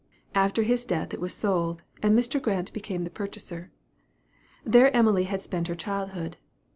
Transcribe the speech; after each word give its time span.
After 0.33 0.63
his 0.63 0.83
death 0.83 1.13
it 1.13 1.21
was 1.21 1.31
sold, 1.31 1.83
and 2.01 2.17
Mr. 2.17 2.41
Grant 2.41 2.73
became 2.73 3.03
the 3.03 3.11
purchaser. 3.11 3.71
There 4.65 4.89
Emily 4.97 5.25
had 5.25 5.43
spent 5.43 5.67
her 5.67 5.75
childhood. 5.75 6.37